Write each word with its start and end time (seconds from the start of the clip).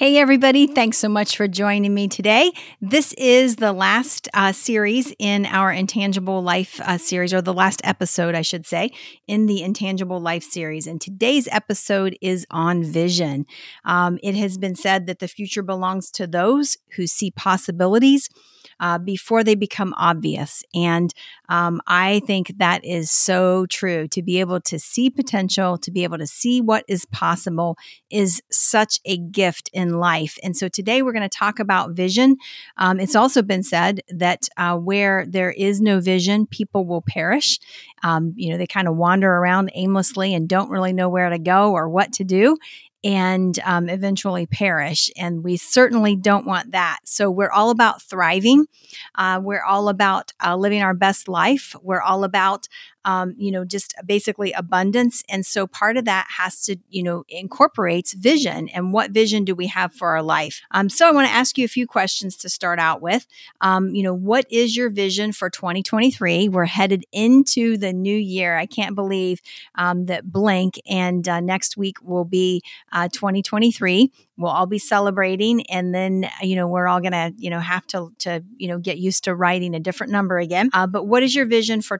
Hey, 0.00 0.16
everybody. 0.16 0.66
Thanks 0.66 0.96
so 0.96 1.10
much 1.10 1.36
for 1.36 1.46
joining 1.46 1.92
me 1.92 2.08
today. 2.08 2.52
This 2.80 3.12
is 3.18 3.56
the 3.56 3.74
last 3.74 4.30
uh, 4.32 4.50
series 4.50 5.12
in 5.18 5.44
our 5.44 5.70
Intangible 5.70 6.42
Life 6.42 6.80
uh, 6.80 6.96
series, 6.96 7.34
or 7.34 7.42
the 7.42 7.52
last 7.52 7.82
episode, 7.84 8.34
I 8.34 8.40
should 8.40 8.66
say, 8.66 8.92
in 9.26 9.44
the 9.44 9.62
Intangible 9.62 10.18
Life 10.18 10.42
series. 10.42 10.86
And 10.86 11.02
today's 11.02 11.48
episode 11.52 12.16
is 12.22 12.46
on 12.50 12.82
vision. 12.82 13.44
Um, 13.84 14.18
it 14.22 14.34
has 14.36 14.56
been 14.56 14.74
said 14.74 15.06
that 15.06 15.18
the 15.18 15.28
future 15.28 15.62
belongs 15.62 16.10
to 16.12 16.26
those 16.26 16.78
who 16.96 17.06
see 17.06 17.30
possibilities 17.30 18.30
uh, 18.78 18.98
before 18.98 19.44
they 19.44 19.54
become 19.54 19.94
obvious. 19.96 20.62
And 20.74 21.12
um, 21.48 21.80
I 21.86 22.20
think 22.26 22.58
that 22.58 22.84
is 22.84 23.10
so 23.10 23.66
true. 23.66 24.08
To 24.08 24.22
be 24.22 24.40
able 24.40 24.60
to 24.62 24.78
see 24.78 25.10
potential, 25.10 25.78
to 25.78 25.90
be 25.90 26.04
able 26.04 26.18
to 26.18 26.26
see 26.26 26.60
what 26.60 26.84
is 26.88 27.04
possible 27.06 27.76
is 28.10 28.42
such 28.50 28.98
a 29.04 29.16
gift 29.16 29.70
in 29.72 29.98
life. 29.98 30.38
And 30.42 30.56
so 30.56 30.68
today 30.68 31.02
we're 31.02 31.12
going 31.12 31.28
to 31.28 31.38
talk 31.38 31.58
about 31.58 31.92
vision. 31.92 32.36
Um, 32.76 33.00
it's 33.00 33.16
also 33.16 33.42
been 33.42 33.62
said 33.62 34.00
that 34.08 34.48
uh, 34.56 34.76
where 34.76 35.26
there 35.26 35.50
is 35.50 35.80
no 35.80 36.00
vision, 36.00 36.46
people 36.46 36.86
will 36.86 37.02
perish. 37.02 37.58
Um, 38.02 38.32
you 38.36 38.50
know, 38.50 38.58
they 38.58 38.66
kind 38.66 38.88
of 38.88 38.96
wander 38.96 39.30
around 39.30 39.70
aimlessly 39.74 40.34
and 40.34 40.48
don't 40.48 40.70
really 40.70 40.92
know 40.92 41.08
where 41.08 41.30
to 41.30 41.38
go 41.38 41.72
or 41.72 41.88
what 41.88 42.12
to 42.14 42.24
do 42.24 42.56
and 43.02 43.58
um, 43.64 43.88
eventually 43.88 44.46
perish. 44.46 45.10
And 45.16 45.42
we 45.42 45.56
certainly 45.56 46.16
don't 46.16 46.46
want 46.46 46.72
that. 46.72 46.98
So 47.04 47.30
we're 47.30 47.50
all 47.50 47.70
about 47.70 48.02
thriving. 48.02 48.66
Uh, 49.14 49.40
we're 49.42 49.64
all 49.64 49.88
about 49.88 50.32
uh, 50.44 50.56
living 50.56 50.82
our 50.82 50.94
best 50.94 51.28
life. 51.28 51.74
We're 51.82 52.02
all 52.02 52.24
about 52.24 52.68
um, 53.04 53.34
you 53.38 53.50
know, 53.50 53.64
just 53.64 53.94
basically 54.04 54.52
abundance. 54.52 55.22
And 55.28 55.44
so 55.44 55.66
part 55.66 55.96
of 55.96 56.04
that 56.04 56.26
has 56.38 56.62
to, 56.64 56.76
you 56.88 57.02
know, 57.02 57.24
incorporates 57.28 58.12
vision 58.12 58.68
and 58.68 58.92
what 58.92 59.10
vision 59.10 59.44
do 59.44 59.54
we 59.54 59.66
have 59.68 59.92
for 59.92 60.08
our 60.08 60.22
life? 60.22 60.60
Um, 60.70 60.88
so 60.88 61.08
I 61.08 61.12
want 61.12 61.28
to 61.28 61.34
ask 61.34 61.56
you 61.56 61.64
a 61.64 61.68
few 61.68 61.86
questions 61.86 62.36
to 62.38 62.48
start 62.48 62.78
out 62.78 63.00
with. 63.00 63.26
Um, 63.60 63.94
you 63.94 64.02
know, 64.02 64.14
what 64.14 64.46
is 64.50 64.76
your 64.76 64.90
vision 64.90 65.32
for 65.32 65.48
2023? 65.48 66.48
We're 66.48 66.64
headed 66.66 67.04
into 67.12 67.76
the 67.76 67.92
new 67.92 68.16
year. 68.16 68.56
I 68.56 68.66
can't 68.66 68.94
believe 68.94 69.40
um, 69.76 70.06
that 70.06 70.30
blank 70.30 70.80
and 70.88 71.26
uh, 71.28 71.40
next 71.40 71.76
week 71.76 71.96
will 72.02 72.24
be 72.24 72.62
uh, 72.92 73.08
2023 73.08 74.10
we'll 74.40 74.50
all 74.50 74.66
be 74.66 74.78
celebrating 74.78 75.64
and 75.66 75.94
then 75.94 76.28
you 76.40 76.56
know 76.56 76.66
we're 76.66 76.88
all 76.88 77.00
gonna 77.00 77.30
you 77.36 77.50
know 77.50 77.60
have 77.60 77.86
to 77.86 78.12
to 78.18 78.42
you 78.56 78.66
know 78.66 78.78
get 78.78 78.98
used 78.98 79.24
to 79.24 79.34
writing 79.34 79.74
a 79.74 79.80
different 79.80 80.10
number 80.10 80.38
again 80.38 80.70
uh, 80.72 80.86
but 80.86 81.04
what 81.04 81.22
is 81.22 81.34
your 81.34 81.44
vision 81.44 81.82
for 81.82 81.98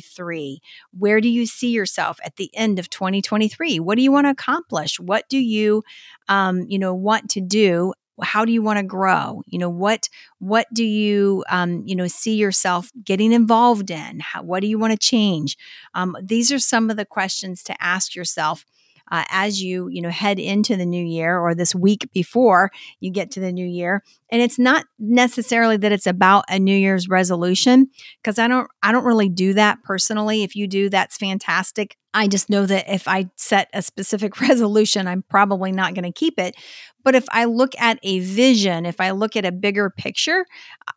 2023 0.00 0.60
where 0.98 1.20
do 1.20 1.28
you 1.28 1.46
see 1.46 1.70
yourself 1.70 2.18
at 2.24 2.36
the 2.36 2.50
end 2.54 2.78
of 2.78 2.90
2023 2.90 3.80
what 3.80 3.96
do 3.96 4.02
you 4.02 4.12
want 4.12 4.26
to 4.26 4.30
accomplish? 4.30 4.98
What 5.00 5.28
do 5.28 5.38
you 5.38 5.82
um, 6.28 6.66
you 6.68 6.78
know 6.78 6.94
want 6.94 7.30
to 7.30 7.40
do? 7.40 7.92
How 8.22 8.44
do 8.46 8.52
you 8.52 8.62
want 8.62 8.78
to 8.78 8.82
grow? 8.82 9.42
You 9.46 9.58
know 9.58 9.68
what 9.68 10.08
what 10.38 10.66
do 10.72 10.84
you 10.84 11.44
um, 11.48 11.82
you 11.86 11.94
know 11.94 12.06
see 12.08 12.34
yourself 12.34 12.90
getting 13.04 13.32
involved 13.32 13.90
in? 13.90 14.20
How, 14.20 14.42
what 14.42 14.60
do 14.60 14.66
you 14.66 14.78
want 14.78 14.92
to 14.92 14.98
change? 14.98 15.56
Um, 15.94 16.16
these 16.22 16.52
are 16.52 16.58
some 16.58 16.90
of 16.90 16.96
the 16.96 17.04
questions 17.04 17.62
to 17.64 17.82
ask 17.82 18.14
yourself 18.14 18.64
uh, 19.10 19.24
as 19.30 19.62
you 19.62 19.88
you 19.88 20.02
know 20.02 20.10
head 20.10 20.38
into 20.38 20.76
the 20.76 20.86
new 20.86 21.04
year 21.04 21.38
or 21.38 21.54
this 21.54 21.74
week 21.74 22.08
before 22.12 22.70
you 23.00 23.10
get 23.10 23.30
to 23.30 23.40
the 23.40 23.52
new 23.52 23.66
year 23.66 24.02
and 24.30 24.42
it's 24.42 24.58
not 24.58 24.84
necessarily 24.98 25.76
that 25.76 25.92
it's 25.92 26.06
about 26.06 26.44
a 26.48 26.58
new 26.58 26.76
year's 26.76 27.08
resolution 27.08 27.88
because 28.22 28.38
i 28.38 28.48
don't 28.48 28.68
i 28.82 28.92
don't 28.92 29.04
really 29.04 29.28
do 29.28 29.54
that 29.54 29.78
personally 29.84 30.42
if 30.42 30.56
you 30.56 30.66
do 30.66 30.88
that's 30.88 31.16
fantastic 31.16 31.96
i 32.14 32.26
just 32.26 32.50
know 32.50 32.66
that 32.66 32.92
if 32.92 33.06
i 33.06 33.26
set 33.36 33.68
a 33.72 33.82
specific 33.82 34.40
resolution 34.40 35.06
i'm 35.06 35.24
probably 35.28 35.72
not 35.72 35.94
going 35.94 36.04
to 36.04 36.12
keep 36.12 36.38
it 36.38 36.56
but 37.06 37.14
if 37.14 37.26
I 37.30 37.44
look 37.44 37.72
at 37.78 38.00
a 38.02 38.18
vision, 38.18 38.84
if 38.84 39.00
I 39.00 39.12
look 39.12 39.36
at 39.36 39.44
a 39.44 39.52
bigger 39.52 39.90
picture, 39.90 40.44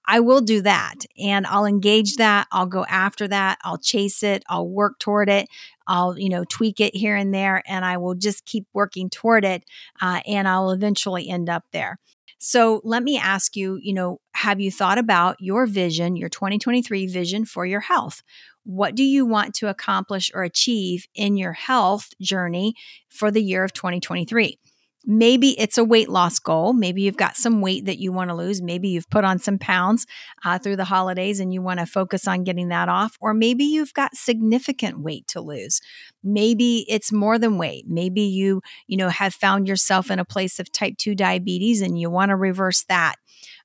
I 0.08 0.22
will 0.22 0.42
do 0.42 0.60
that 0.64 1.06
and 1.20 1.46
I'll 1.46 1.68
engage 1.68 2.16
that. 2.16 2.48
I'll 2.52 2.66
go 2.66 2.84
after 2.86 3.28
that. 3.28 3.60
I'll 3.64 3.78
chase 3.78 4.24
it. 4.24 4.42
I'll 4.50 4.68
work 4.68 4.98
toward 4.98 5.30
it. 5.30 5.48
I'll, 5.90 6.18
you 6.18 6.30
know, 6.30 6.46
tweak 6.46 6.80
it 6.80 6.96
here 6.96 7.16
and 7.18 7.34
there 7.34 7.64
and 7.68 7.84
I 7.84 7.98
will 7.98 8.16
just 8.16 8.46
keep 8.46 8.66
working 8.74 9.10
toward 9.10 9.44
it 9.44 9.64
uh, 10.02 10.22
and 10.28 10.48
I'll 10.48 10.72
eventually 10.72 11.30
end 11.30 11.50
up 11.50 11.66
there. 11.74 12.00
So 12.38 12.80
let 12.86 13.04
me 13.04 13.18
ask 13.18 13.56
you, 13.58 13.80
you 13.82 13.94
know, 13.94 14.20
have 14.34 14.62
you 14.62 14.72
thought 14.72 14.98
about 14.98 15.36
your 15.42 15.66
vision, 15.66 16.16
your 16.16 16.30
2023 16.30 17.08
vision 17.08 17.44
for 17.46 17.66
your 17.66 17.82
health? 17.82 18.22
What 18.64 18.96
do 18.96 19.04
you 19.04 19.26
want 19.26 19.56
to 19.56 19.68
accomplish 19.68 20.32
or 20.34 20.44
achieve 20.44 21.08
in 21.16 21.36
your 21.36 21.54
health 21.54 22.10
journey 22.22 22.76
for 23.10 23.32
the 23.32 23.44
year 23.44 23.64
of 23.64 23.74
2023? 23.74 24.58
Maybe 25.06 25.60
it's 25.60 25.78
a 25.78 25.84
weight 25.84 26.10
loss 26.10 26.40
goal. 26.40 26.74
Maybe 26.74 27.02
you've 27.04 27.18
got 27.18 27.38
some 27.38 27.62
weight 27.62 27.86
that 27.86 28.00
you 28.00 28.12
want 28.12 28.30
to 28.30 28.36
lose. 28.36 28.62
Maybe 28.62 28.90
you've 28.90 29.10
put 29.10 29.24
on 29.24 29.40
some 29.40 29.58
pounds 29.58 30.06
uh, 30.44 30.60
through 30.60 30.76
the 30.76 30.86
holidays 30.86 31.40
and 31.40 31.54
you 31.54 31.62
want 31.62 31.80
to 31.80 31.86
focus 31.86 32.28
on 32.28 32.44
getting 32.44 32.68
that 32.68 32.90
off. 32.90 33.18
Or 33.22 33.34
maybe 33.34 33.64
you've 33.64 33.94
got 33.94 34.16
significant 34.16 35.00
weight 35.00 35.26
to 35.30 35.42
lose. 35.42 35.80
Maybe 36.22 36.86
it's 36.90 37.14
more 37.14 37.40
than 37.40 37.58
weight. 37.58 37.86
Maybe 37.88 38.22
you, 38.22 38.62
you 38.88 38.98
know, 38.98 39.10
have 39.10 39.34
found 39.34 39.68
yourself 39.70 40.12
in 40.12 40.20
a 40.20 40.26
place 40.26 40.60
of 40.60 40.72
type 40.72 40.98
2 40.98 41.16
diabetes 41.16 41.82
and 41.82 41.98
you 41.98 42.10
want 42.10 42.30
to 42.30 42.36
reverse 42.36 42.84
that. 42.90 43.16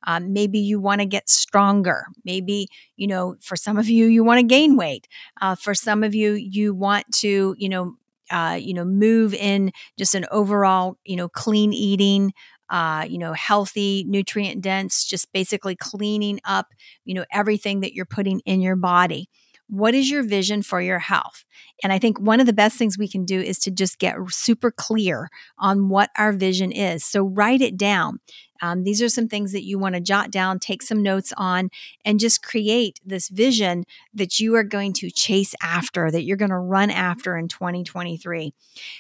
Um, 0.07 0.33
maybe 0.33 0.59
you 0.59 0.81
want 0.81 1.01
to 1.01 1.07
get 1.07 1.29
stronger. 1.29 2.07
Maybe, 2.25 2.69
you 2.97 3.09
know, 3.09 3.37
for 3.41 3.57
some 3.57 3.77
of 3.77 3.89
you, 3.89 4.07
you 4.07 4.23
want 4.23 4.39
to 4.39 4.47
gain 4.47 4.77
weight. 4.77 5.09
Uh, 5.41 5.57
for 5.57 5.75
some 5.75 6.05
of 6.05 6.15
you, 6.15 6.35
you 6.35 6.75
want 6.75 7.07
to, 7.17 7.57
you 7.59 7.69
know, 7.69 7.97
uh, 8.31 8.59
you 8.61 8.75
know, 8.75 8.85
move 8.85 9.35
in 9.35 9.73
just 9.99 10.15
an 10.15 10.27
overall, 10.31 10.99
you 11.05 11.17
know, 11.17 11.29
clean 11.29 11.73
eating, 11.73 12.33
uh, 12.71 13.05
you 13.09 13.19
know, 13.19 13.33
healthy, 13.33 14.05
nutrient 14.09 14.61
dense, 14.63 15.05
just 15.05 15.33
basically 15.33 15.77
cleaning 15.77 16.41
up, 16.45 16.69
you 17.05 17.15
know, 17.15 17.25
everything 17.33 17.81
that 17.81 17.93
you're 17.93 18.07
putting 18.07 18.41
in 18.41 18.61
your 18.61 18.77
body. 18.77 19.29
What 19.69 19.95
is 19.95 20.11
your 20.11 20.23
vision 20.23 20.63
for 20.63 20.81
your 20.81 20.99
health? 20.99 21.45
And 21.83 21.93
I 21.93 21.99
think 21.99 22.21
one 22.21 22.39
of 22.39 22.47
the 22.47 22.53
best 22.53 22.77
things 22.77 22.99
we 22.99 23.09
can 23.09 23.25
do 23.25 23.41
is 23.41 23.59
to 23.61 23.71
just 23.71 23.99
get 23.99 24.17
super 24.29 24.71
clear 24.71 25.29
on 25.59 25.89
what 25.89 26.11
our 26.19 26.33
vision 26.33 26.71
is. 26.71 27.05
So 27.05 27.25
write 27.25 27.63
it 27.63 27.77
down. 27.77 28.21
Um, 28.63 28.85
these 28.85 29.03
are 29.03 29.09
some 29.09 29.29
things 29.29 29.53
that 29.53 29.65
you 29.65 29.79
want 29.79 29.95
to 29.95 30.01
jot 30.01 30.31
down, 30.31 30.59
take 30.59 30.83
some 30.83 31.03
notes 31.03 31.33
on, 31.37 31.71
and 32.05 32.21
just 32.21 32.43
create 32.43 33.01
this 33.05 33.29
vision 33.29 33.85
that 34.13 34.39
you 34.39 34.55
are 34.55 34.65
going 34.65 34.93
to 34.95 35.11
chase 35.11 35.55
after, 35.63 36.11
that 36.11 36.25
you're 36.25 36.37
going 36.37 36.51
to 36.51 36.59
run 36.59 36.91
after 36.91 37.37
in 37.37 37.49
2023. 37.49 38.55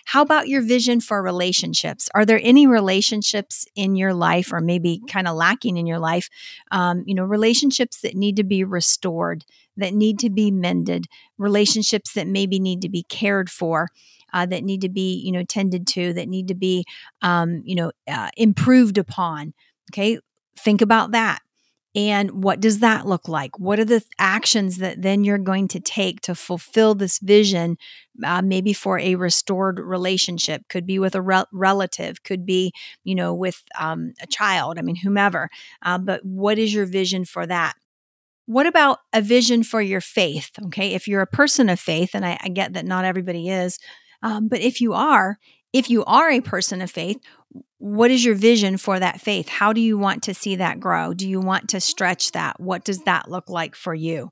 How 0.06 0.22
about 0.22 0.48
your 0.48 0.62
vision 0.62 1.00
for 1.00 1.22
relationships? 1.22 2.08
Are 2.14 2.24
there 2.24 2.40
any 2.42 2.66
relationships 2.66 3.66
in 3.74 3.96
your 3.96 4.14
life, 4.14 4.52
or 4.52 4.60
maybe 4.60 5.00
kind 5.08 5.28
of 5.28 5.36
lacking 5.36 5.76
in 5.76 5.86
your 5.86 5.98
life? 5.98 6.28
Um, 6.70 7.04
you 7.06 7.14
know, 7.14 7.24
relationships 7.24 8.00
that 8.02 8.14
need 8.14 8.36
to 8.36 8.44
be 8.44 8.64
restored, 8.64 9.44
that 9.76 9.94
need 9.94 10.18
to 10.20 10.30
be 10.30 10.50
mended, 10.50 11.06
relationships 11.38 12.12
that 12.14 12.26
maybe 12.26 12.58
need 12.58 12.82
to 12.82 12.88
be 12.88 13.02
cared 13.04 13.50
for 13.50 13.88
uh, 14.34 14.44
that 14.44 14.64
need 14.64 14.82
to 14.82 14.90
be 14.90 15.14
you 15.14 15.32
know 15.32 15.44
tended 15.44 15.86
to 15.86 16.12
that 16.12 16.28
need 16.28 16.48
to 16.48 16.54
be 16.54 16.84
um, 17.22 17.62
you 17.64 17.74
know 17.74 17.92
uh, 18.08 18.30
improved 18.36 18.98
upon 18.98 19.54
okay 19.90 20.18
think 20.58 20.82
about 20.82 21.12
that 21.12 21.40
and 21.96 22.42
what 22.42 22.60
does 22.60 22.80
that 22.80 23.06
look 23.06 23.28
like 23.28 23.58
what 23.58 23.78
are 23.78 23.84
the 23.84 24.00
th- 24.00 24.10
actions 24.18 24.78
that 24.78 25.00
then 25.00 25.24
you're 25.24 25.38
going 25.38 25.68
to 25.68 25.78
take 25.80 26.20
to 26.20 26.34
fulfill 26.34 26.94
this 26.94 27.18
vision 27.20 27.78
uh, 28.24 28.42
maybe 28.42 28.72
for 28.72 28.98
a 28.98 29.14
restored 29.14 29.78
relationship 29.78 30.62
could 30.68 30.86
be 30.86 30.98
with 30.98 31.14
a 31.14 31.22
re- 31.22 31.44
relative 31.52 32.22
could 32.24 32.44
be 32.44 32.72
you 33.04 33.14
know 33.14 33.32
with 33.32 33.62
um, 33.78 34.12
a 34.20 34.26
child 34.26 34.78
i 34.78 34.82
mean 34.82 34.96
whomever 34.96 35.48
uh, 35.82 35.96
but 35.96 36.24
what 36.24 36.58
is 36.58 36.74
your 36.74 36.86
vision 36.86 37.24
for 37.24 37.46
that 37.46 37.74
what 38.46 38.66
about 38.66 38.98
a 39.12 39.22
vision 39.22 39.62
for 39.62 39.80
your 39.80 40.00
faith? 40.00 40.50
Okay. 40.66 40.92
If 40.92 41.08
you're 41.08 41.22
a 41.22 41.26
person 41.26 41.68
of 41.68 41.80
faith, 41.80 42.10
and 42.14 42.26
I, 42.26 42.38
I 42.42 42.48
get 42.48 42.74
that 42.74 42.84
not 42.84 43.04
everybody 43.04 43.48
is, 43.48 43.78
um, 44.24 44.48
but 44.48 44.60
if 44.60 44.80
you 44.80 44.94
are, 44.94 45.38
if 45.72 45.88
you 45.88 46.04
are 46.06 46.30
a 46.30 46.40
person 46.40 46.80
of 46.80 46.90
faith, 46.90 47.20
what 47.78 48.10
is 48.10 48.24
your 48.24 48.34
vision 48.34 48.78
for 48.78 48.98
that 48.98 49.20
faith? 49.20 49.48
How 49.48 49.72
do 49.72 49.80
you 49.80 49.98
want 49.98 50.22
to 50.24 50.34
see 50.34 50.56
that 50.56 50.80
grow? 50.80 51.14
Do 51.14 51.28
you 51.28 51.40
want 51.40 51.68
to 51.68 51.80
stretch 51.80 52.32
that? 52.32 52.58
What 52.58 52.84
does 52.84 53.00
that 53.02 53.30
look 53.30 53.48
like 53.48 53.76
for 53.76 53.94
you? 53.94 54.30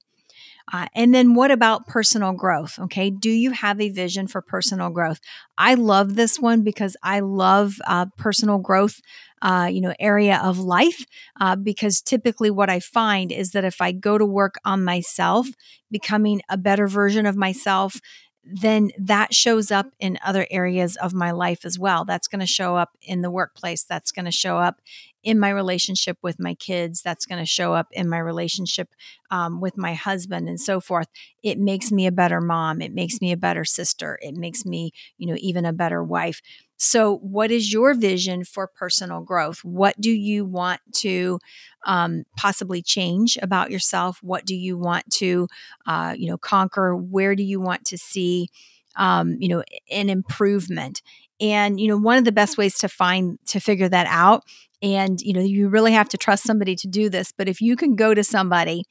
Uh, 0.73 0.87
and 0.95 1.15
then 1.15 1.35
what 1.35 1.51
about 1.51 1.87
personal 1.87 2.33
growth? 2.33 2.79
Okay. 2.79 3.11
Do 3.11 3.29
you 3.29 3.51
have 3.51 3.81
a 3.81 3.91
vision 3.91 4.27
for 4.27 4.41
personal 4.41 4.91
growth? 4.91 5.21
I 5.59 5.75
love 5.75 6.15
this 6.15 6.41
one 6.41 6.63
because 6.63 6.97
I 7.03 7.21
love 7.21 7.75
uh, 7.87 8.07
personal 8.17 8.59
growth 8.59 9.01
uh, 9.43 9.69
you 9.71 9.81
know, 9.81 9.93
area 9.99 10.41
of 10.43 10.59
life. 10.59 11.05
Uh, 11.41 11.57
because 11.57 12.01
typically, 12.01 12.51
what 12.51 12.71
I 12.71 12.81
find 12.81 13.33
is 13.33 13.51
that 13.51 13.65
if 13.65 13.81
I 13.81 13.93
go 13.93 14.17
to 14.17 14.25
work 14.25 14.55
on 14.65 14.85
myself, 14.85 15.49
becoming 15.91 16.41
a 16.49 16.57
better 16.57 16.87
version 16.87 17.27
of 17.27 17.37
myself, 17.37 18.01
then 18.45 18.91
that 18.99 19.33
shows 19.33 19.71
up 19.71 19.87
in 20.01 20.19
other 20.25 20.47
areas 20.51 20.97
of 20.97 21.15
my 21.15 21.31
life 21.31 21.65
as 21.65 21.79
well. 21.79 22.05
That's 22.05 22.27
going 22.29 22.41
to 22.41 22.47
show 22.47 22.77
up 22.77 22.91
in 23.01 23.23
the 23.23 23.31
workplace. 23.31 23.85
That's 23.85 24.11
going 24.11 24.25
to 24.25 24.33
show 24.33 24.59
up 24.59 24.81
in 25.23 25.39
my 25.39 25.51
relationship 25.51 26.19
with 26.23 26.41
my 26.41 26.55
kids. 26.55 27.03
That's 27.03 27.25
going 27.25 27.41
to 27.41 27.47
show 27.47 27.75
up 27.75 27.87
in 27.93 28.09
my 28.09 28.19
relationship 28.19 28.89
um, 29.31 29.61
with 29.61 29.79
my 29.79 29.95
husband 29.95 30.49
and 30.49 30.61
so 30.61 30.81
forth. 30.81 31.07
It 31.43 31.59
makes 31.59 31.93
me 31.93 32.07
a 32.07 32.13
better 32.13 32.41
mom. 32.41 32.83
It 32.83 32.93
makes 32.93 33.21
me 33.21 33.31
a 33.31 33.37
better 33.37 33.65
sister. 33.65 34.19
It 34.21 34.35
makes 34.35 34.67
me, 34.67 34.93
you 35.19 35.29
know, 35.29 35.37
even 35.39 35.65
a 35.65 35.73
better 35.73 36.03
wife. 36.03 36.41
So, 36.85 37.19
what 37.19 37.53
is 37.53 37.73
your 37.73 37.95
vision 37.95 38.43
for 38.43 38.67
personal 38.67 39.21
growth? 39.21 39.61
What 39.63 40.01
do 40.01 40.11
you 40.11 40.45
want 40.45 40.81
to 40.97 41.39
um, 41.87 42.25
possibly 42.37 42.83
change 42.83 43.39
about 43.41 43.71
yourself? 43.71 44.19
What 44.21 44.45
do 44.45 44.57
you 44.57 44.77
want 44.77 45.09
to, 45.19 45.47
uh, 45.87 46.17
you 46.19 46.27
know, 46.27 46.37
conquer? 46.37 46.97
Where 46.97 47.37
do 47.37 47.45
you 47.45 47.61
want 47.61 47.85
to 47.85 47.97
see, 47.97 48.49
um, 48.97 49.37
you 49.39 49.49
know, 49.49 49.63
an 49.93 50.11
improvement? 50.11 51.03
And 51.41 51.79
you 51.79 51.87
know, 51.87 51.97
one 51.97 52.19
of 52.19 52.25
the 52.25 52.33
best 52.33 52.59
ways 52.59 52.77
to 52.79 52.89
find 52.89 53.39
to 53.47 53.61
figure 53.61 53.89
that 53.89 54.09
out, 54.09 54.43
and 54.83 55.21
you 55.21 55.35
know, 55.35 55.41
you 55.41 55.69
really 55.69 55.93
have 55.93 56.09
to 56.09 56.19
trust 56.19 56.43
somebody 56.43 56.75
to 56.75 56.89
do 56.89 57.09
this. 57.09 57.31
But 57.31 57.49
if 57.49 57.61
you 57.61 57.77
can 57.77 57.95
go 57.95 58.13
to 58.13 58.25
somebody 58.25 58.87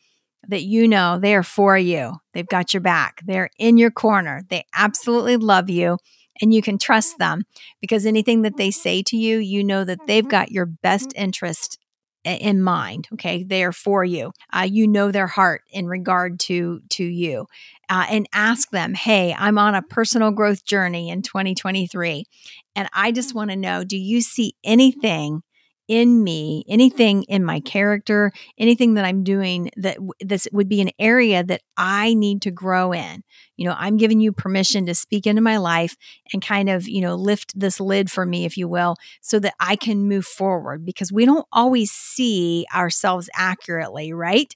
that 0.47 0.63
you 0.63 0.87
know 0.87 1.19
they 1.19 1.35
are 1.35 1.43
for 1.43 1.77
you, 1.77 2.13
they've 2.33 2.47
got 2.47 2.73
your 2.73 2.81
back, 2.81 3.19
they're 3.25 3.49
in 3.59 3.77
your 3.77 3.91
corner, 3.91 4.43
they 4.49 4.63
absolutely 4.73 5.35
love 5.35 5.69
you 5.69 5.97
and 6.41 6.53
you 6.53 6.61
can 6.61 6.77
trust 6.77 7.17
them 7.19 7.43
because 7.79 8.05
anything 8.05 8.41
that 8.43 8.57
they 8.57 8.71
say 8.71 9.03
to 9.03 9.17
you, 9.17 9.37
you 9.37 9.63
know 9.63 9.83
that 9.83 9.99
they've 10.07 10.27
got 10.27 10.51
your 10.51 10.65
best 10.65 11.13
interest 11.15 11.77
in 12.23 12.61
mind 12.61 13.07
okay? 13.13 13.43
They 13.43 13.63
are 13.63 13.71
for 13.71 14.03
you. 14.03 14.31
Uh, 14.53 14.67
you 14.69 14.87
know 14.87 15.11
their 15.11 15.27
heart 15.27 15.63
in 15.71 15.87
regard 15.87 16.39
to 16.41 16.81
to 16.89 17.03
you. 17.03 17.47
Uh, 17.89 18.05
and 18.09 18.25
ask 18.31 18.69
them 18.69 18.93
hey 18.93 19.35
i'm 19.37 19.57
on 19.57 19.75
a 19.75 19.81
personal 19.81 20.31
growth 20.31 20.63
journey 20.63 21.09
in 21.09 21.21
2023 21.21 22.23
and 22.73 22.87
i 22.93 23.11
just 23.11 23.35
want 23.35 23.49
to 23.49 23.55
know 23.57 23.83
do 23.83 23.97
you 23.97 24.21
see 24.21 24.53
anything 24.63 25.43
in 25.87 26.23
me, 26.23 26.63
anything 26.69 27.23
in 27.23 27.43
my 27.43 27.59
character, 27.59 28.31
anything 28.57 28.93
that 28.93 29.05
I'm 29.05 29.23
doing 29.23 29.71
that 29.77 29.97
this 30.21 30.47
would 30.51 30.69
be 30.69 30.81
an 30.81 30.91
area 30.99 31.43
that 31.43 31.61
I 31.77 32.13
need 32.13 32.41
to 32.43 32.51
grow 32.51 32.93
in. 32.93 33.23
You 33.57 33.67
know, 33.67 33.75
I'm 33.77 33.97
giving 33.97 34.19
you 34.19 34.31
permission 34.31 34.85
to 34.85 34.95
speak 34.95 35.27
into 35.27 35.41
my 35.41 35.57
life 35.57 35.95
and 36.33 36.41
kind 36.41 36.69
of, 36.69 36.87
you 36.87 37.01
know, 37.01 37.15
lift 37.15 37.59
this 37.59 37.79
lid 37.79 38.09
for 38.09 38.25
me, 38.25 38.45
if 38.45 38.57
you 38.57 38.67
will, 38.67 38.95
so 39.21 39.39
that 39.39 39.53
I 39.59 39.75
can 39.75 40.07
move 40.07 40.25
forward 40.25 40.85
because 40.85 41.11
we 41.11 41.25
don't 41.25 41.45
always 41.51 41.91
see 41.91 42.65
ourselves 42.73 43.29
accurately, 43.35 44.13
right? 44.13 44.55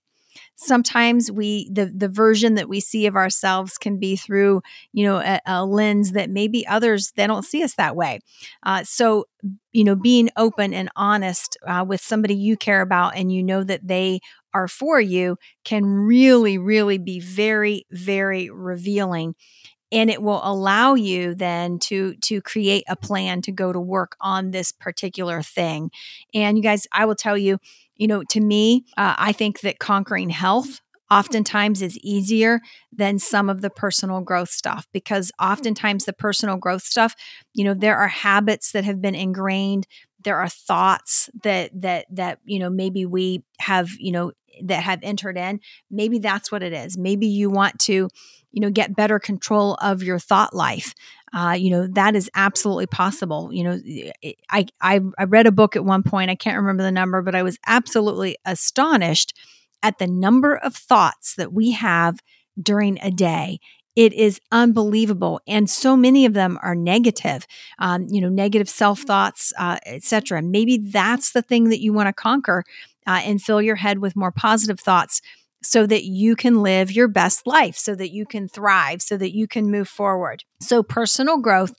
Sometimes 0.56 1.32
we 1.32 1.70
the 1.72 1.86
the 1.96 2.10
version 2.10 2.56
that 2.56 2.70
we 2.70 2.80
see 2.80 3.06
of 3.08 3.16
ourselves 3.16 3.78
can 3.78 3.98
be 4.00 4.16
through 4.16 4.62
you 4.94 5.06
know 5.06 5.18
a, 5.18 5.40
a 5.46 5.66
lens 5.66 6.12
that 6.14 6.30
maybe 6.30 6.66
others 6.68 7.12
they 7.16 7.28
don't 7.28 7.46
see 7.46 7.64
us 7.64 7.76
that 7.76 7.96
way. 7.96 8.20
Uh, 8.64 8.84
so 8.84 9.26
you 9.74 9.84
know 9.84 9.96
being 9.96 10.30
open 10.38 10.74
and 10.74 10.90
honest 10.96 11.58
uh, 11.68 11.84
with 11.88 12.02
somebody 12.02 12.36
you 12.36 12.58
care 12.58 12.82
about 12.82 13.16
and 13.16 13.32
you 13.32 13.44
know 13.44 13.64
that 13.64 13.88
they 13.88 14.20
are 14.54 14.68
for 14.68 15.02
you 15.02 15.38
can 15.66 15.86
really 15.86 16.58
really 16.58 16.98
be 16.98 17.20
very 17.20 17.86
very 17.92 18.50
revealing 18.50 19.36
and 19.92 20.10
it 20.10 20.22
will 20.22 20.42
allow 20.44 20.96
you 20.96 21.36
then 21.36 21.80
to 21.80 22.16
to 22.22 22.42
create 22.42 22.84
a 22.90 22.96
plan 22.96 23.42
to 23.42 23.52
go 23.52 23.72
to 23.72 23.80
work 23.80 24.16
on 24.20 24.52
this 24.52 24.72
particular 24.72 25.42
thing 25.42 25.90
and 26.34 26.58
you 26.58 26.64
guys 26.64 26.88
i 26.92 27.06
will 27.06 27.16
tell 27.16 27.38
you 27.38 27.58
you 27.96 28.08
know, 28.08 28.24
to 28.30 28.42
me, 28.42 28.86
uh, 28.98 29.16
I 29.18 29.32
think 29.32 29.62
that 29.62 29.80
conquering 29.80 30.30
health 30.30 30.82
oftentimes 31.12 31.82
is 31.82 31.98
easier 32.00 32.60
than 32.92 33.20
some 33.20 33.50
of 33.50 33.62
the 33.62 33.70
personal 33.70 34.22
growth 34.22 34.50
stuff 34.50 34.88
because 34.92 35.32
oftentimes 35.40 36.06
the 36.06 36.14
personal 36.14 36.58
growth 36.58 36.82
stuff, 36.82 37.16
you 37.54 37.64
know, 37.64 37.74
there 37.74 37.98
are 37.98 38.08
habits 38.08 38.72
that 38.72 38.84
have 38.84 39.02
been 39.02 39.16
ingrained, 39.16 39.88
there 40.24 40.38
are 40.38 40.50
thoughts 40.50 41.30
that 41.44 41.70
that 41.80 42.08
that 42.10 42.40
you 42.46 42.58
know 42.58 42.70
maybe 42.70 43.06
we 43.06 43.44
have, 43.60 43.92
you 44.00 44.12
know, 44.12 44.32
that 44.64 44.84
have 44.84 45.00
entered 45.04 45.38
in. 45.38 45.60
Maybe 45.92 46.18
that's 46.18 46.52
what 46.52 46.64
it 46.64 46.74
is. 46.74 46.98
Maybe 46.98 47.28
you 47.28 47.50
want 47.50 47.78
to 47.82 48.10
you 48.56 48.62
know 48.62 48.72
get 48.72 48.96
better 48.96 49.20
control 49.20 49.76
of 49.76 50.02
your 50.02 50.18
thought 50.18 50.56
life. 50.56 50.96
Uh, 51.34 51.52
you 51.52 51.70
know 51.70 51.86
that 51.88 52.16
is 52.16 52.32
absolutely 52.34 52.88
possible. 52.88 53.52
You 53.54 53.64
know 53.66 53.80
I, 54.50 54.66
I 54.82 55.02
i 55.20 55.24
read 55.26 55.46
a 55.46 55.52
book 55.52 55.76
at 55.76 55.84
one 55.86 56.02
point 56.02 56.32
i 56.32 56.36
can't 56.36 56.58
remember 56.58 56.84
the 56.84 56.92
number 56.92 57.22
but 57.22 57.36
i 57.36 57.44
was 57.44 57.60
absolutely 57.68 58.38
astonished 58.46 59.38
at 59.84 60.00
the 60.00 60.08
number 60.08 60.56
of 60.56 60.76
thoughts 60.76 61.36
that 61.36 61.54
we 61.54 61.72
have 61.72 62.20
during 62.60 62.98
a 63.02 63.12
day. 63.12 63.60
It 63.96 64.14
is 64.14 64.40
unbelievable 64.52 65.42
and 65.48 65.70
so 65.70 65.96
many 65.96 66.26
of 66.26 66.34
them 66.34 66.58
are 66.62 66.76
negative 66.76 67.46
um, 67.80 68.08
you 68.10 68.20
know 68.20 68.30
negative 68.30 68.68
self 68.70 69.02
thoughts 69.02 69.54
uh, 69.58 69.78
etc 69.86 70.42
maybe 70.42 70.78
that's 70.78 71.32
the 71.32 71.42
thing 71.42 71.70
that 71.70 71.82
you 71.82 71.94
want 71.94 72.08
to 72.08 72.14
conquer 72.14 72.66
uh, 73.08 73.22
and 73.24 73.42
fill 73.42 73.62
your 73.62 73.78
head 73.78 74.00
with 74.00 74.16
more 74.16 74.32
positive 74.32 74.82
thoughts 74.82 75.22
so 75.66 75.88
that 75.88 76.06
you 76.06 76.36
can 76.36 76.62
live 76.62 76.92
your 76.92 77.08
best 77.08 77.48
life, 77.48 77.76
so 77.76 77.96
that 77.96 78.12
you 78.12 78.26
can 78.26 78.48
thrive, 78.48 79.02
so 79.02 79.18
that 79.18 79.36
you 79.36 79.48
can 79.48 79.72
move 79.72 79.88
forward. 79.88 80.44
So, 80.62 80.84
personal 80.84 81.40
growth, 81.40 81.74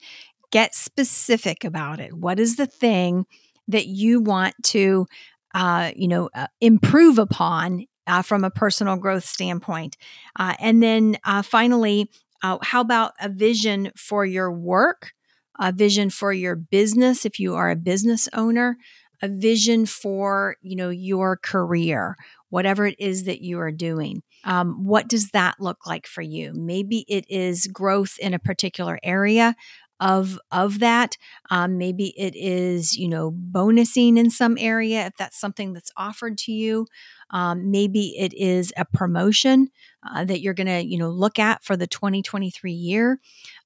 get 0.50 0.74
specific 0.74 1.64
about 1.64 2.00
it. 2.00 2.12
What 2.14 2.40
is 2.40 2.56
the 2.56 2.66
thing 2.66 3.26
that 3.68 3.86
you 3.86 4.20
want 4.20 4.54
to, 4.64 5.06
uh, 5.54 5.92
you 5.94 6.08
know, 6.08 6.28
uh, 6.34 6.48
improve 6.60 7.18
upon 7.18 7.86
uh, 8.06 8.22
from 8.22 8.44
a 8.44 8.50
personal 8.50 8.96
growth 8.96 9.24
standpoint? 9.24 9.96
Uh, 10.38 10.54
and 10.58 10.82
then 10.82 11.16
uh, 11.24 11.42
finally, 11.42 12.10
uh, 12.42 12.58
how 12.62 12.80
about 12.80 13.12
a 13.20 13.28
vision 13.28 13.90
for 13.96 14.24
your 14.24 14.52
work, 14.52 15.12
a 15.58 15.72
vision 15.72 16.10
for 16.10 16.32
your 16.32 16.56
business 16.56 17.24
if 17.24 17.38
you 17.38 17.54
are 17.54 17.70
a 17.70 17.76
business 17.76 18.28
owner, 18.32 18.76
a 19.22 19.28
vision 19.28 19.86
for 19.86 20.56
you 20.60 20.76
know 20.76 20.90
your 20.90 21.36
career 21.36 22.16
whatever 22.56 22.86
it 22.86 22.96
is 22.98 23.24
that 23.24 23.42
you 23.42 23.60
are 23.60 23.70
doing. 23.70 24.22
Um, 24.44 24.86
what 24.86 25.08
does 25.08 25.28
that 25.32 25.56
look 25.60 25.86
like 25.86 26.06
for 26.06 26.22
you? 26.22 26.54
Maybe 26.54 27.04
it 27.06 27.26
is 27.28 27.66
growth 27.66 28.16
in 28.18 28.32
a 28.32 28.38
particular 28.38 28.98
area 29.02 29.54
of 30.00 30.38
of 30.50 30.78
that 30.80 31.16
um, 31.50 31.76
maybe 31.76 32.14
it 32.18 32.34
is 32.34 32.96
you 32.96 33.08
know 33.08 33.30
bonusing 33.30 34.18
in 34.18 34.30
some 34.30 34.56
area 34.58 35.06
if 35.06 35.16
that's 35.18 35.40
something 35.40 35.72
that's 35.72 35.90
offered 35.96 36.36
to 36.36 36.52
you 36.52 36.86
um, 37.30 37.70
maybe 37.70 38.14
it 38.18 38.34
is 38.34 38.74
a 38.76 38.84
promotion 38.84 39.68
uh, 40.06 40.22
that 40.22 40.40
you're 40.40 40.52
going 40.52 40.66
to 40.66 40.84
you 40.84 40.98
know 40.98 41.08
look 41.08 41.38
at 41.38 41.64
for 41.64 41.78
the 41.78 41.86
2023 41.86 42.72
year 42.72 43.18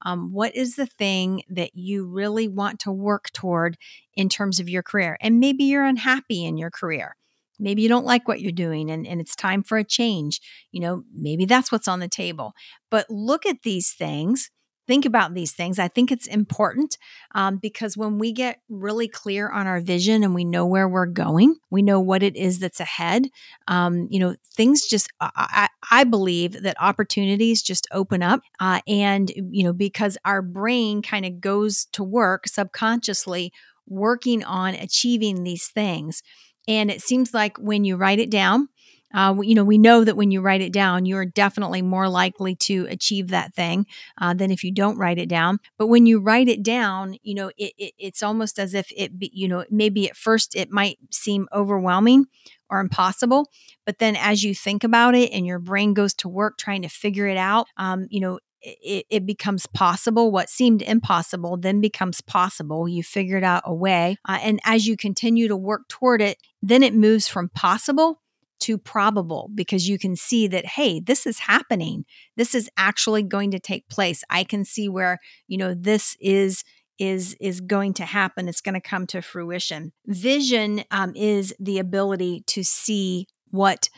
um, 0.02 0.32
what 0.32 0.54
is 0.54 0.76
the 0.76 0.86
thing 0.86 1.42
that 1.48 1.74
you 1.74 2.06
really 2.06 2.46
want 2.46 2.78
to 2.78 2.92
work 2.92 3.32
toward 3.32 3.76
in 4.14 4.28
terms 4.28 4.60
of 4.60 4.68
your 4.68 4.84
career 4.84 5.16
and 5.20 5.40
maybe 5.40 5.64
you're 5.64 5.84
unhappy 5.84 6.44
in 6.44 6.56
your 6.56 6.70
career 6.70 7.16
maybe 7.60 7.82
you 7.82 7.88
don't 7.88 8.06
like 8.06 8.26
what 8.26 8.40
you're 8.40 8.52
doing 8.52 8.90
and, 8.90 9.06
and 9.06 9.20
it's 9.20 9.36
time 9.36 9.62
for 9.62 9.78
a 9.78 9.84
change 9.84 10.40
you 10.72 10.80
know 10.80 11.04
maybe 11.14 11.44
that's 11.44 11.70
what's 11.70 11.88
on 11.88 12.00
the 12.00 12.08
table. 12.08 12.54
But 12.90 13.06
look 13.10 13.46
at 13.46 13.62
these 13.62 13.92
things 13.92 14.50
think 14.86 15.04
about 15.04 15.34
these 15.34 15.52
things 15.52 15.78
i 15.78 15.86
think 15.86 16.10
it's 16.10 16.26
important 16.26 16.98
um, 17.36 17.58
because 17.58 17.96
when 17.96 18.18
we 18.18 18.32
get 18.32 18.60
really 18.68 19.06
clear 19.06 19.48
on 19.48 19.68
our 19.68 19.80
vision 19.80 20.24
and 20.24 20.34
we 20.34 20.44
know 20.44 20.66
where 20.66 20.88
we're 20.88 21.06
going 21.06 21.54
we 21.70 21.80
know 21.80 22.00
what 22.00 22.24
it 22.24 22.34
is 22.34 22.58
that's 22.58 22.80
ahead 22.80 23.28
um, 23.68 24.08
you 24.10 24.18
know 24.18 24.34
things 24.56 24.86
just 24.86 25.08
I, 25.20 25.68
I, 25.92 26.02
believe 26.02 26.62
that 26.62 26.76
opportunities 26.80 27.62
just 27.62 27.86
open 27.92 28.20
up 28.20 28.40
uh, 28.58 28.80
and 28.88 29.30
you 29.36 29.62
know 29.62 29.72
because 29.72 30.18
our 30.24 30.42
brain 30.42 31.02
kind 31.02 31.24
of 31.24 31.40
goes 31.40 31.86
to 31.92 32.02
work 32.02 32.48
subconsciously 32.48 33.52
working 33.86 34.42
on 34.42 34.74
achieving 34.74 35.44
these 35.44 35.68
things 35.68 36.22
and 36.68 36.90
it 36.90 37.02
seems 37.02 37.34
like 37.34 37.56
when 37.58 37.84
you 37.84 37.96
write 37.96 38.18
it 38.18 38.30
down, 38.30 38.68
uh, 39.12 39.34
you 39.42 39.54
know, 39.56 39.64
we 39.64 39.76
know 39.76 40.04
that 40.04 40.16
when 40.16 40.30
you 40.30 40.40
write 40.40 40.60
it 40.60 40.72
down, 40.72 41.04
you're 41.04 41.24
definitely 41.24 41.82
more 41.82 42.08
likely 42.08 42.54
to 42.54 42.86
achieve 42.88 43.28
that 43.28 43.52
thing 43.54 43.84
uh, 44.20 44.32
than 44.32 44.52
if 44.52 44.62
you 44.62 44.72
don't 44.72 44.98
write 44.98 45.18
it 45.18 45.28
down. 45.28 45.58
But 45.78 45.88
when 45.88 46.06
you 46.06 46.20
write 46.20 46.48
it 46.48 46.62
down, 46.62 47.16
you 47.22 47.34
know, 47.34 47.48
it, 47.56 47.72
it, 47.76 47.92
it's 47.98 48.22
almost 48.22 48.58
as 48.58 48.72
if 48.72 48.92
it, 48.96 49.18
be, 49.18 49.30
you 49.34 49.48
know, 49.48 49.64
maybe 49.68 50.08
at 50.08 50.16
first 50.16 50.54
it 50.54 50.70
might 50.70 50.98
seem 51.10 51.48
overwhelming 51.52 52.26
or 52.68 52.78
impossible. 52.78 53.50
But 53.84 53.98
then 53.98 54.14
as 54.14 54.44
you 54.44 54.54
think 54.54 54.84
about 54.84 55.16
it 55.16 55.32
and 55.32 55.44
your 55.44 55.58
brain 55.58 55.92
goes 55.92 56.14
to 56.14 56.28
work 56.28 56.56
trying 56.56 56.82
to 56.82 56.88
figure 56.88 57.26
it 57.26 57.36
out, 57.36 57.66
um, 57.76 58.06
you 58.10 58.20
know, 58.20 58.38
it, 58.62 59.06
it, 59.10 59.26
becomes 59.26 59.66
possible. 59.66 60.30
What 60.30 60.50
seemed 60.50 60.82
impossible 60.82 61.56
then 61.56 61.80
becomes 61.80 62.20
possible. 62.20 62.88
You 62.88 63.02
figured 63.02 63.44
out 63.44 63.62
a 63.64 63.74
way. 63.74 64.16
Uh, 64.28 64.38
and 64.42 64.60
as 64.64 64.86
you 64.86 64.96
continue 64.96 65.48
to 65.48 65.56
work 65.56 65.88
toward 65.88 66.20
it, 66.20 66.38
then 66.62 66.82
it 66.82 66.94
moves 66.94 67.28
from 67.28 67.48
possible 67.48 68.20
to 68.60 68.76
probable 68.76 69.50
because 69.54 69.88
you 69.88 69.98
can 69.98 70.14
see 70.14 70.46
that, 70.46 70.66
hey, 70.66 71.00
this 71.00 71.26
is 71.26 71.40
happening. 71.40 72.04
This 72.36 72.54
is 72.54 72.68
actually 72.76 73.22
going 73.22 73.50
to 73.52 73.58
take 73.58 73.88
place. 73.88 74.22
I 74.28 74.44
can 74.44 74.64
see 74.64 74.88
where, 74.88 75.18
you 75.48 75.56
know, 75.58 75.74
this 75.74 76.16
is 76.20 76.64
is 76.98 77.34
is 77.40 77.62
going 77.62 77.94
to 77.94 78.04
happen 78.04 78.46
it's 78.46 78.60
going 78.60 78.74
to 78.74 78.80
come 78.80 79.06
to 79.06 79.22
fruition 79.22 79.90
vision 80.06 80.84
um, 80.90 81.14
is 81.16 81.54
the 81.58 81.78
ability 81.78 82.44
to 82.46 82.62
see 82.62 83.26
what 83.48 83.88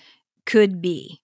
could 0.47 0.81
be 0.81 1.21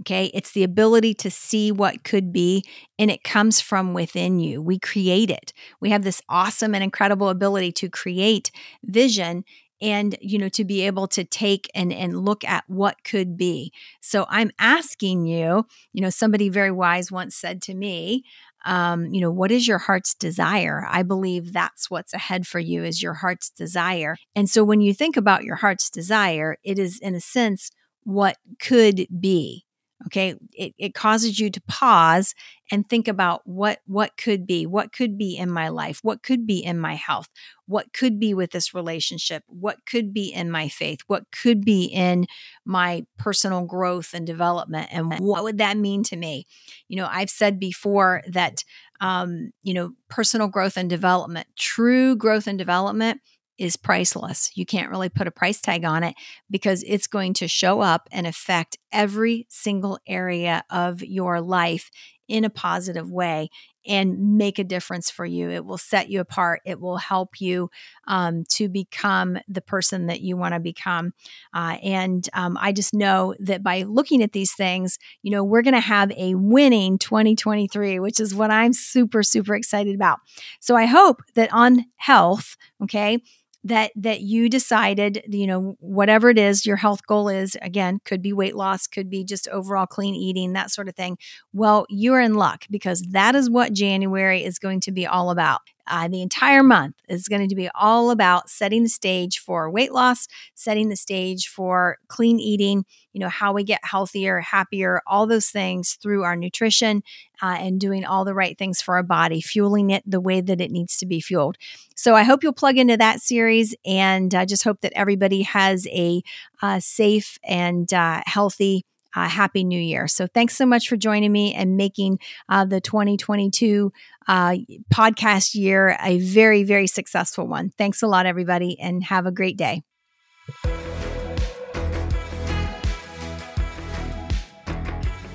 okay? 0.00 0.30
It's 0.34 0.52
the 0.52 0.64
ability 0.64 1.14
to 1.14 1.30
see 1.30 1.70
what 1.72 2.04
could 2.04 2.32
be 2.32 2.64
and 2.98 3.10
it 3.10 3.24
comes 3.24 3.60
from 3.60 3.94
within 3.94 4.38
you. 4.40 4.62
We 4.62 4.78
create 4.78 5.30
it. 5.30 5.52
We 5.80 5.90
have 5.90 6.04
this 6.04 6.22
awesome 6.28 6.74
and 6.74 6.84
incredible 6.84 7.28
ability 7.28 7.72
to 7.72 7.88
create 7.88 8.50
vision 8.84 9.44
and 9.82 10.16
you 10.20 10.38
know 10.38 10.48
to 10.50 10.64
be 10.64 10.82
able 10.82 11.06
to 11.08 11.24
take 11.24 11.70
and 11.74 11.92
and 11.92 12.24
look 12.24 12.44
at 12.44 12.64
what 12.66 13.02
could 13.04 13.36
be. 13.36 13.72
So 14.00 14.26
i'm 14.28 14.50
asking 14.58 15.26
you 15.26 15.66
you 15.92 16.02
know 16.02 16.10
somebody 16.10 16.48
very 16.48 16.70
wise 16.70 17.10
once 17.10 17.36
said 17.36 17.62
to 17.62 17.74
me 17.74 18.24
um, 18.66 19.06
you 19.06 19.22
know 19.22 19.30
what 19.30 19.50
is 19.50 19.66
your 19.66 19.78
heart's 19.78 20.14
desire? 20.14 20.86
I 20.86 21.02
believe 21.02 21.54
that's 21.54 21.90
what's 21.90 22.12
ahead 22.12 22.46
for 22.46 22.58
you 22.58 22.84
is 22.84 23.02
your 23.02 23.14
heart's 23.14 23.48
desire. 23.48 24.18
And 24.36 24.50
so 24.50 24.62
when 24.62 24.82
you 24.82 24.92
think 24.92 25.16
about 25.16 25.44
your 25.44 25.56
heart's 25.56 25.88
desire 25.88 26.58
it 26.62 26.78
is 26.78 26.98
in 26.98 27.14
a 27.14 27.20
sense 27.20 27.70
what 28.04 28.36
could 28.60 29.06
be 29.18 29.64
okay? 30.06 30.34
It, 30.52 30.74
it 30.78 30.94
causes 30.94 31.38
you 31.38 31.50
to 31.50 31.60
pause 31.62 32.34
and 32.70 32.88
think 32.88 33.08
about 33.08 33.42
what 33.44 33.80
what 33.86 34.16
could 34.16 34.46
be 34.46 34.64
what 34.66 34.92
could 34.92 35.18
be 35.18 35.36
in 35.36 35.50
my 35.50 35.68
life 35.68 35.98
what 36.02 36.22
could 36.22 36.46
be 36.46 36.58
in 36.64 36.78
my 36.78 36.94
health 36.94 37.28
what 37.66 37.92
could 37.92 38.18
be 38.20 38.32
with 38.32 38.52
this 38.52 38.72
relationship 38.74 39.42
what 39.48 39.78
could 39.86 40.12
be 40.14 40.32
in 40.32 40.50
my 40.50 40.68
faith 40.68 41.00
what 41.08 41.24
could 41.32 41.64
be 41.64 41.84
in 41.86 42.26
my 42.64 43.04
personal 43.18 43.64
growth 43.64 44.14
and 44.14 44.26
development 44.26 44.88
and 44.92 45.18
what 45.18 45.42
would 45.42 45.58
that 45.58 45.76
mean 45.76 46.02
to 46.04 46.16
me? 46.16 46.46
You 46.88 46.96
know 46.96 47.08
i've 47.10 47.30
said 47.30 47.58
before 47.58 48.22
that 48.28 48.64
um, 49.00 49.50
you 49.62 49.72
know 49.74 49.92
personal 50.08 50.48
growth 50.48 50.76
and 50.76 50.90
development 50.90 51.46
true 51.56 52.16
growth 52.16 52.46
and 52.46 52.58
development 52.58 53.20
is 53.60 53.76
priceless. 53.76 54.50
You 54.54 54.64
can't 54.64 54.90
really 54.90 55.10
put 55.10 55.26
a 55.26 55.30
price 55.30 55.60
tag 55.60 55.84
on 55.84 56.02
it 56.02 56.14
because 56.50 56.82
it's 56.86 57.06
going 57.06 57.34
to 57.34 57.46
show 57.46 57.82
up 57.82 58.08
and 58.10 58.26
affect 58.26 58.78
every 58.90 59.46
single 59.50 59.98
area 60.08 60.64
of 60.70 61.02
your 61.02 61.42
life 61.42 61.90
in 62.26 62.44
a 62.44 62.50
positive 62.50 63.10
way 63.10 63.50
and 63.86 64.36
make 64.36 64.58
a 64.58 64.64
difference 64.64 65.10
for 65.10 65.26
you. 65.26 65.50
It 65.50 65.64
will 65.64 65.78
set 65.78 66.08
you 66.08 66.20
apart. 66.20 66.60
It 66.64 66.80
will 66.80 66.98
help 66.98 67.40
you 67.40 67.70
um, 68.06 68.44
to 68.50 68.68
become 68.68 69.38
the 69.48 69.60
person 69.60 70.06
that 70.06 70.20
you 70.20 70.36
want 70.36 70.54
to 70.54 70.60
become. 70.60 71.12
Uh, 71.52 71.76
and 71.82 72.26
um, 72.32 72.56
I 72.60 72.72
just 72.72 72.94
know 72.94 73.34
that 73.40 73.62
by 73.62 73.82
looking 73.82 74.22
at 74.22 74.32
these 74.32 74.52
things, 74.52 74.98
you 75.22 75.30
know, 75.30 75.42
we're 75.42 75.62
going 75.62 75.74
to 75.74 75.80
have 75.80 76.12
a 76.12 76.34
winning 76.34 76.98
2023, 76.98 77.98
which 77.98 78.20
is 78.20 78.34
what 78.34 78.50
I'm 78.50 78.72
super, 78.72 79.22
super 79.22 79.54
excited 79.54 79.94
about. 79.94 80.18
So 80.60 80.76
I 80.76 80.84
hope 80.84 81.22
that 81.34 81.52
on 81.52 81.86
health, 81.96 82.56
okay, 82.82 83.18
that 83.64 83.92
that 83.94 84.20
you 84.22 84.48
decided 84.48 85.22
you 85.28 85.46
know 85.46 85.76
whatever 85.80 86.30
it 86.30 86.38
is 86.38 86.64
your 86.64 86.76
health 86.76 87.06
goal 87.06 87.28
is 87.28 87.56
again 87.62 88.00
could 88.04 88.22
be 88.22 88.32
weight 88.32 88.56
loss 88.56 88.86
could 88.86 89.10
be 89.10 89.24
just 89.24 89.48
overall 89.48 89.86
clean 89.86 90.14
eating 90.14 90.52
that 90.54 90.70
sort 90.70 90.88
of 90.88 90.94
thing. 90.94 91.18
Well 91.52 91.86
you're 91.88 92.20
in 92.20 92.34
luck 92.34 92.64
because 92.70 93.02
that 93.10 93.34
is 93.34 93.50
what 93.50 93.72
january 93.72 94.44
is 94.44 94.58
going 94.58 94.80
to 94.80 94.92
be 94.92 95.06
all 95.06 95.30
about 95.30 95.60
uh, 95.86 96.08
the 96.08 96.22
entire 96.22 96.62
month 96.62 96.96
is 97.08 97.28
going 97.28 97.48
to 97.48 97.54
be 97.54 97.68
all 97.74 98.10
about 98.10 98.48
setting 98.48 98.82
the 98.82 98.88
stage 98.88 99.38
for 99.38 99.70
weight 99.70 99.92
loss, 99.92 100.26
setting 100.54 100.88
the 100.88 100.96
stage 100.96 101.48
for 101.48 101.98
clean 102.08 102.38
eating, 102.38 102.84
you 103.12 103.20
know, 103.20 103.28
how 103.28 103.52
we 103.52 103.64
get 103.64 103.80
healthier, 103.82 104.40
happier, 104.40 105.00
all 105.06 105.26
those 105.26 105.48
things 105.48 105.98
through 106.02 106.22
our 106.22 106.36
nutrition 106.36 107.02
uh, 107.42 107.56
and 107.58 107.80
doing 107.80 108.04
all 108.04 108.24
the 108.24 108.34
right 108.34 108.56
things 108.56 108.80
for 108.80 108.96
our 108.96 109.02
body, 109.02 109.40
fueling 109.40 109.90
it 109.90 110.02
the 110.06 110.20
way 110.20 110.40
that 110.40 110.60
it 110.60 110.70
needs 110.70 110.96
to 110.98 111.06
be 111.06 111.20
fueled. 111.20 111.56
So 111.96 112.14
I 112.14 112.22
hope 112.22 112.42
you'll 112.42 112.52
plug 112.52 112.78
into 112.78 112.96
that 112.96 113.20
series 113.20 113.74
and 113.84 114.34
I 114.34 114.44
just 114.44 114.64
hope 114.64 114.80
that 114.82 114.92
everybody 114.94 115.42
has 115.42 115.86
a 115.88 116.22
uh, 116.62 116.80
safe 116.80 117.38
and 117.42 117.92
uh, 117.92 118.22
healthy 118.26 118.84
uh, 119.14 119.28
happy 119.28 119.64
new 119.64 119.80
year. 119.80 120.06
So 120.08 120.26
thanks 120.26 120.56
so 120.56 120.66
much 120.66 120.88
for 120.88 120.96
joining 120.96 121.32
me 121.32 121.54
and 121.54 121.76
making 121.76 122.18
uh, 122.48 122.64
the 122.64 122.80
2022 122.80 123.92
uh, 124.28 124.56
podcast 124.92 125.54
year 125.54 125.96
a 126.02 126.18
very, 126.18 126.64
very 126.64 126.86
successful 126.86 127.46
one. 127.46 127.70
Thanks 127.70 128.02
a 128.02 128.06
lot, 128.06 128.26
everybody, 128.26 128.78
and 128.78 129.02
have 129.04 129.26
a 129.26 129.32
great 129.32 129.56
day. 129.56 129.82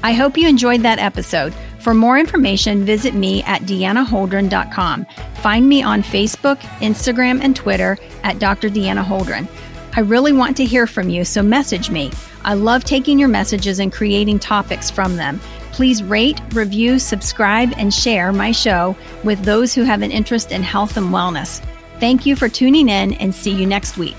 I 0.03 0.13
hope 0.13 0.37
you 0.37 0.47
enjoyed 0.47 0.81
that 0.81 0.99
episode. 0.99 1.51
For 1.79 1.93
more 1.93 2.17
information, 2.17 2.85
visit 2.85 3.13
me 3.13 3.43
at 3.43 3.61
deannaholdren.com. 3.61 5.05
Find 5.35 5.69
me 5.69 5.83
on 5.83 6.01
Facebook, 6.03 6.57
Instagram, 6.79 7.41
and 7.41 7.55
Twitter 7.55 7.97
at 8.23 8.39
Dr. 8.39 8.69
Deanna 8.69 9.03
Holdren. 9.03 9.47
I 9.93 10.01
really 10.01 10.33
want 10.33 10.57
to 10.57 10.65
hear 10.65 10.87
from 10.87 11.09
you, 11.09 11.23
so 11.23 11.41
message 11.41 11.89
me. 11.89 12.11
I 12.43 12.53
love 12.53 12.83
taking 12.83 13.17
your 13.17 13.29
messages 13.29 13.79
and 13.79 13.91
creating 13.91 14.39
topics 14.39 14.91
from 14.91 15.15
them. 15.15 15.39
Please 15.71 16.03
rate, 16.03 16.39
review, 16.51 16.99
subscribe, 16.99 17.73
and 17.77 17.93
share 17.93 18.31
my 18.31 18.51
show 18.51 18.95
with 19.23 19.43
those 19.43 19.73
who 19.73 19.83
have 19.83 20.01
an 20.01 20.11
interest 20.11 20.51
in 20.51 20.63
health 20.63 20.97
and 20.97 21.07
wellness. 21.07 21.61
Thank 21.99 22.25
you 22.25 22.35
for 22.35 22.49
tuning 22.49 22.89
in 22.89 23.13
and 23.13 23.33
see 23.33 23.51
you 23.51 23.65
next 23.65 23.97
week. 23.97 24.17